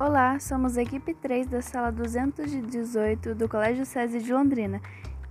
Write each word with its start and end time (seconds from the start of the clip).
Olá, 0.00 0.38
somos 0.38 0.78
a 0.78 0.82
equipe 0.82 1.12
3 1.12 1.48
da 1.48 1.60
sala 1.60 1.90
218 1.90 3.34
do 3.34 3.48
Colégio 3.48 3.84
SESI 3.84 4.20
de 4.20 4.32
Londrina 4.32 4.80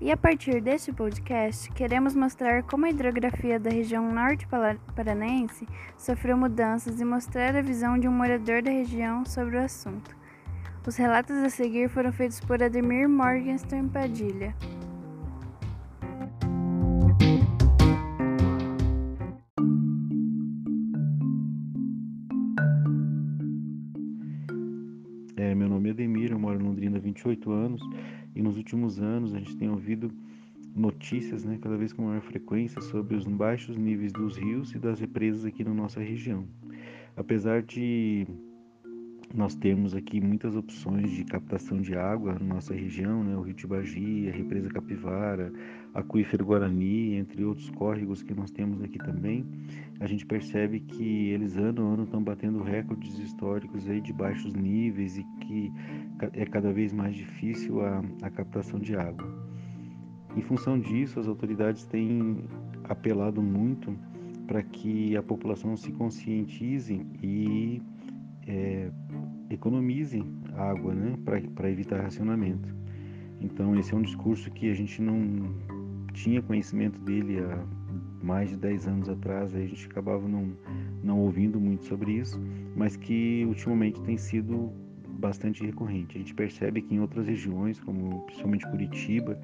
e 0.02 0.12
a 0.12 0.18
partir 0.18 0.60
deste 0.60 0.92
podcast 0.92 1.72
queremos 1.72 2.14
mostrar 2.14 2.64
como 2.64 2.86
a 2.86 2.90
hidrografia 2.90 3.58
da 3.58 3.70
região 3.70 4.12
norte 4.12 4.46
paranaense 4.94 5.66
sofreu 5.98 6.36
mudanças 6.36 7.00
e 7.00 7.06
mostrar 7.06 7.56
a 7.56 7.62
visão 7.62 7.98
de 7.98 8.10
um 8.10 8.12
morador 8.12 8.62
da 8.62 8.70
região 8.70 9.24
sobre 9.24 9.56
o 9.56 9.64
assunto. 9.64 10.14
Os 10.86 10.98
relatos 10.98 11.38
a 11.38 11.50
seguir 11.50 11.88
foram 11.88 12.12
feitos 12.12 12.42
por 12.42 12.62
Ademir 12.62 13.08
Morgenstern 13.08 13.88
Padilha. 13.88 14.54
É, 25.40 25.54
meu 25.54 25.70
nome 25.70 25.90
é 25.90 25.92
Ademir, 25.92 26.32
eu 26.32 26.40
moro 26.40 26.60
em 26.60 26.64
Londrina 26.64 26.98
há 26.98 27.00
28 27.00 27.52
anos 27.52 27.80
e 28.36 28.42
nos 28.42 28.58
últimos 28.58 29.00
anos 29.00 29.36
a 29.36 29.38
gente 29.38 29.56
tem 29.56 29.70
ouvido 29.70 30.12
notícias, 30.76 31.44
né, 31.44 31.60
cada 31.62 31.78
vez 31.78 31.94
com 31.94 32.02
maior 32.02 32.22
frequência, 32.22 32.82
sobre 32.82 33.16
os 33.16 33.24
baixos 33.28 33.78
níveis 33.78 34.12
dos 34.12 34.36
rios 34.36 34.74
e 34.74 34.80
das 34.80 35.00
represas 35.00 35.46
aqui 35.46 35.64
na 35.64 35.76
nossa 35.76 36.00
região. 36.00 36.44
Apesar 37.16 37.62
de 37.62 38.26
nós 39.38 39.54
temos 39.54 39.94
aqui 39.94 40.20
muitas 40.20 40.56
opções 40.56 41.12
de 41.12 41.24
captação 41.24 41.80
de 41.80 41.96
água 41.96 42.34
na 42.34 42.56
nossa 42.56 42.74
região, 42.74 43.24
né? 43.24 43.38
o 43.38 43.42
Rio 43.42 43.54
Tibagi, 43.54 44.28
a 44.28 44.36
Represa 44.36 44.68
Capivara, 44.68 45.54
Aquífero 45.94 46.44
Guarani, 46.44 47.14
entre 47.14 47.46
outros 47.46 47.70
córregos 47.70 48.24
que 48.24 48.34
nós 48.34 48.50
temos 48.50 48.82
aqui 48.82 48.98
também, 48.98 49.46
a 50.00 50.08
gente 50.08 50.26
percebe 50.26 50.80
que 50.80 51.30
eles 51.30 51.56
ano 51.56 51.88
a 51.88 51.94
ano 51.94 52.04
estão 52.04 52.22
batendo 52.22 52.64
recordes 52.64 53.20
históricos 53.20 53.88
aí 53.88 54.02
de 54.02 54.12
baixos 54.12 54.56
níveis 54.56 55.20
e 55.20 55.24
que 55.42 55.72
é 56.34 56.46
cada 56.46 56.74
vez 56.74 56.92
mais 56.92 57.16
difícil 57.16 57.82
a, 57.82 58.04
a 58.24 58.32
captação 58.32 58.80
de 58.80 58.96
água. 58.96 59.28
Em 60.36 60.42
função 60.42 60.80
disso, 60.80 61.20
as 61.20 61.28
autoridades 61.28 61.86
têm 61.86 62.44
apelado 62.86 63.42
muito 63.42 63.96
para 64.48 64.64
que 64.64 65.16
a 65.16 65.22
população 65.22 65.78
se 65.78 65.92
conscientize 65.92 67.06
e 67.22 67.82
é, 68.48 68.90
economize 69.50 70.24
água 70.56 70.94
né, 70.94 71.18
para 71.56 71.72
evitar 71.72 72.02
racionamento. 72.02 72.76
Então, 73.40 73.78
esse 73.78 73.94
é 73.94 73.98
um 73.98 74.02
discurso 74.02 74.50
que 74.52 74.70
a 74.70 74.74
gente 74.74 75.02
não 75.02 75.54
tinha 76.14 76.42
conhecimento 76.42 77.00
dele 77.00 77.40
há 77.40 77.64
mais 78.24 78.50
de 78.50 78.58
10 78.58 78.88
anos 78.88 79.10
atrás, 79.10 79.56
a 79.56 79.60
gente 79.60 79.86
acabava 79.86 80.28
não, 80.28 80.52
não 81.04 81.20
ouvindo 81.20 81.60
muito 81.60 81.86
sobre 81.86 82.14
isso, 82.14 82.42
mas 82.76 82.98
que 82.98 83.46
ultimamente 83.48 84.02
tem 84.02 84.18
sido 84.18 84.72
bastante 85.08 85.64
recorrente. 85.64 86.18
A 86.18 86.20
gente 86.20 86.34
percebe 86.34 86.82
que 86.82 86.96
em 86.96 87.00
outras 87.00 87.28
regiões, 87.28 87.80
como 87.80 88.22
principalmente 88.26 88.68
Curitiba, 88.70 89.40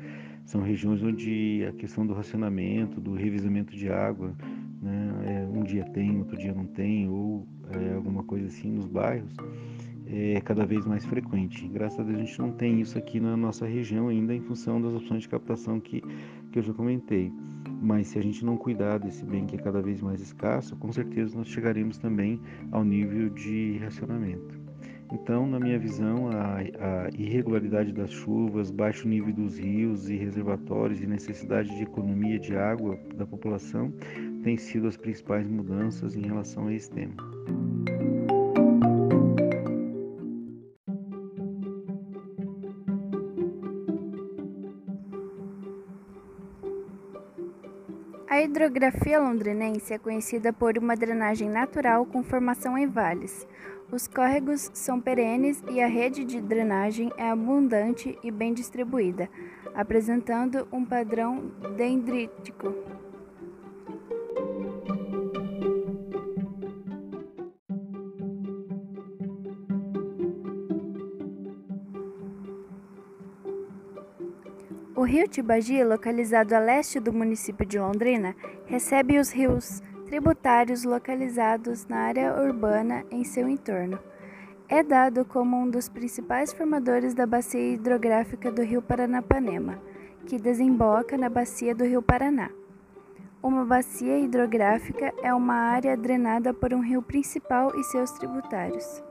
são 0.45 0.61
regiões 0.61 1.01
onde 1.01 1.65
a 1.67 1.71
questão 1.73 2.05
do 2.05 2.13
racionamento, 2.13 2.99
do 2.99 3.13
revisamento 3.13 3.75
de 3.75 3.89
água, 3.89 4.35
né, 4.81 5.13
é, 5.25 5.57
um 5.57 5.63
dia 5.63 5.85
tem, 5.85 6.17
outro 6.17 6.37
dia 6.37 6.53
não 6.53 6.65
tem, 6.65 7.07
ou 7.07 7.47
é, 7.71 7.93
alguma 7.93 8.23
coisa 8.23 8.47
assim 8.47 8.71
nos 8.71 8.87
bairros, 8.87 9.33
é 10.07 10.41
cada 10.41 10.65
vez 10.65 10.85
mais 10.85 11.05
frequente. 11.05 11.67
Graças 11.67 11.99
a 11.99 12.03
Deus 12.03 12.17
a 12.17 12.23
gente 12.23 12.39
não 12.39 12.51
tem 12.51 12.81
isso 12.81 12.97
aqui 12.97 13.19
na 13.19 13.35
nossa 13.37 13.65
região 13.65 14.07
ainda 14.07 14.33
em 14.33 14.41
função 14.41 14.81
das 14.81 14.93
opções 14.93 15.23
de 15.23 15.29
captação 15.29 15.79
que, 15.79 16.01
que 16.51 16.59
eu 16.59 16.63
já 16.63 16.73
comentei. 16.73 17.31
Mas 17.81 18.07
se 18.07 18.19
a 18.19 18.21
gente 18.21 18.45
não 18.45 18.55
cuidar 18.55 18.97
desse 18.97 19.25
bem 19.25 19.45
que 19.45 19.55
é 19.55 19.59
cada 19.59 19.81
vez 19.81 20.01
mais 20.01 20.21
escasso, 20.21 20.75
com 20.77 20.91
certeza 20.91 21.37
nós 21.37 21.47
chegaremos 21.47 21.97
também 21.97 22.39
ao 22.71 22.83
nível 22.83 23.29
de 23.29 23.77
racionamento. 23.77 24.63
Então, 25.13 25.45
na 25.45 25.59
minha 25.59 25.77
visão, 25.77 26.29
a, 26.29 26.57
a, 26.57 27.09
irregularidade 27.15 27.93
das 27.93 28.09
chuvas, 28.09 28.71
baixo 28.71 29.07
nível 29.07 29.31
dos 29.31 29.59
rios 29.59 30.09
e 30.09 30.15
reservatórios 30.15 31.01
e 31.01 31.05
necessidade 31.05 31.69
de 31.75 31.83
economia 31.83 32.39
de 32.39 32.55
água 32.57 32.97
da 33.15 33.25
população 33.25 33.93
têm 34.43 34.57
sido 34.57 34.87
as 34.87 34.97
principais 34.97 35.47
mudanças 35.47 36.15
em 36.15 36.21
relação 36.21 36.67
a 36.67 36.73
esse 36.73 36.89
tema. 36.89 37.13
A 48.33 48.41
hidrografia 48.41 49.19
londrinense 49.19 49.93
é 49.93 49.99
conhecida 49.99 50.51
por 50.51 50.75
uma 50.75 50.95
drenagem 50.95 51.47
natural 51.47 52.03
com 52.03 52.23
formação 52.23 52.75
em 52.75 52.87
vales. 52.87 53.45
Os 53.91 54.07
córregos 54.07 54.71
são 54.73 54.99
perenes 54.99 55.63
e 55.69 55.79
a 55.79 55.85
rede 55.85 56.25
de 56.25 56.41
drenagem 56.41 57.11
é 57.15 57.29
abundante 57.29 58.17
e 58.23 58.31
bem 58.31 58.51
distribuída, 58.51 59.29
apresentando 59.75 60.67
um 60.71 60.83
padrão 60.83 61.51
dendrítico. 61.77 62.73
O 74.95 75.01
rio 75.01 75.27
Tibagi, 75.27 75.83
localizado 75.83 76.53
a 76.53 76.59
leste 76.59 76.99
do 76.99 77.11
município 77.11 77.65
de 77.65 77.79
Londrina, 77.79 78.35
recebe 78.67 79.17
os 79.17 79.31
rios 79.31 79.81
tributários 80.05 80.83
localizados 80.83 81.87
na 81.87 81.97
área 81.97 82.39
urbana 82.39 83.03
em 83.09 83.23
seu 83.23 83.49
entorno. 83.49 83.97
É 84.69 84.83
dado 84.83 85.25
como 85.25 85.57
um 85.57 85.67
dos 85.67 85.89
principais 85.89 86.53
formadores 86.53 87.15
da 87.15 87.25
bacia 87.25 87.73
hidrográfica 87.73 88.51
do 88.51 88.61
rio 88.61 88.83
Paranapanema, 88.83 89.81
que 90.27 90.37
desemboca 90.37 91.17
na 91.17 91.27
bacia 91.27 91.73
do 91.73 91.83
rio 91.83 92.03
Paraná. 92.03 92.51
Uma 93.41 93.65
bacia 93.65 94.19
hidrográfica 94.19 95.11
é 95.23 95.33
uma 95.33 95.55
área 95.55 95.97
drenada 95.97 96.53
por 96.53 96.71
um 96.71 96.81
rio 96.81 97.01
principal 97.01 97.75
e 97.79 97.83
seus 97.83 98.11
tributários. 98.11 99.03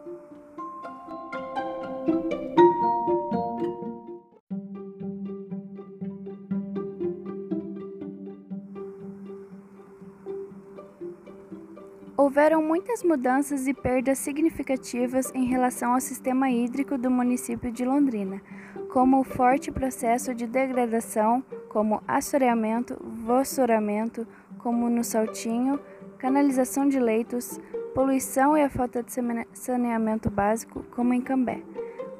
Houveram 12.22 12.62
muitas 12.62 13.02
mudanças 13.02 13.66
e 13.66 13.74
perdas 13.74 14.16
significativas 14.16 15.32
em 15.34 15.44
relação 15.44 15.92
ao 15.92 16.00
sistema 16.00 16.48
hídrico 16.48 16.96
do 16.96 17.10
município 17.10 17.72
de 17.72 17.84
Londrina, 17.84 18.40
como 18.92 19.18
o 19.18 19.24
forte 19.24 19.72
processo 19.72 20.32
de 20.32 20.46
degradação, 20.46 21.42
como 21.68 22.00
assoreamento, 22.06 22.96
vossoramento, 23.26 24.24
como 24.58 24.88
no 24.88 25.02
Saltinho, 25.02 25.80
canalização 26.16 26.88
de 26.88 27.00
leitos, 27.00 27.58
poluição 27.92 28.56
e 28.56 28.62
a 28.62 28.70
falta 28.70 29.02
de 29.02 29.12
saneamento 29.52 30.30
básico, 30.30 30.84
como 30.92 31.12
em 31.12 31.20
Cambé. 31.20 31.60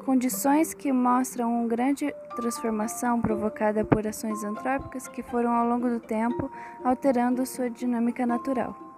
Condições 0.04 0.74
que 0.74 0.92
mostram 0.92 1.60
uma 1.60 1.68
grande 1.68 2.12
transformação 2.34 3.20
provocada 3.20 3.84
por 3.84 4.04
ações 4.04 4.42
antrópicas 4.42 5.06
que 5.06 5.22
foram 5.22 5.52
ao 5.52 5.68
longo 5.68 5.88
do 5.88 6.00
tempo 6.00 6.50
alterando 6.82 7.46
sua 7.46 7.70
dinâmica 7.70 8.26
natural. 8.26 8.91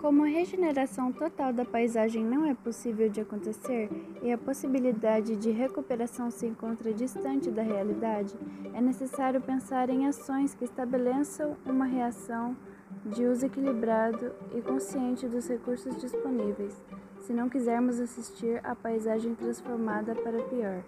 Como 0.00 0.24
a 0.24 0.28
regeneração 0.28 1.12
total 1.12 1.52
da 1.52 1.62
paisagem 1.62 2.24
não 2.24 2.46
é 2.46 2.54
possível 2.54 3.06
de 3.10 3.20
acontecer 3.20 3.90
e 4.22 4.32
a 4.32 4.38
possibilidade 4.38 5.36
de 5.36 5.50
recuperação 5.50 6.30
se 6.30 6.46
encontra 6.46 6.90
distante 6.90 7.50
da 7.50 7.60
realidade, 7.60 8.34
é 8.72 8.80
necessário 8.80 9.42
pensar 9.42 9.90
em 9.90 10.06
ações 10.06 10.54
que 10.54 10.64
estabeleçam 10.64 11.54
uma 11.66 11.84
reação 11.84 12.56
de 13.04 13.26
uso 13.26 13.44
equilibrado 13.44 14.32
e 14.54 14.62
consciente 14.62 15.28
dos 15.28 15.46
recursos 15.46 15.94
disponíveis, 16.00 16.82
se 17.20 17.34
não 17.34 17.50
quisermos 17.50 18.00
assistir 18.00 18.58
à 18.64 18.74
paisagem 18.74 19.34
transformada 19.34 20.14
para 20.14 20.42
pior. 20.44 20.82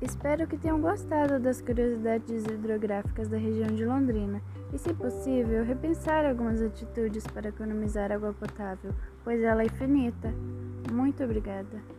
Espero 0.00 0.46
que 0.46 0.56
tenham 0.56 0.80
gostado 0.80 1.40
das 1.40 1.60
curiosidades 1.60 2.44
hidrográficas 2.44 3.28
da 3.28 3.36
região 3.36 3.66
de 3.66 3.84
Londrina 3.84 4.40
e, 4.72 4.78
se 4.78 4.94
possível, 4.94 5.64
repensar 5.64 6.24
algumas 6.24 6.62
atitudes 6.62 7.26
para 7.26 7.48
economizar 7.48 8.12
água 8.12 8.32
potável, 8.32 8.94
pois 9.24 9.42
ela 9.42 9.62
é 9.62 9.66
infinita. 9.66 10.32
Muito 10.92 11.24
obrigada. 11.24 11.97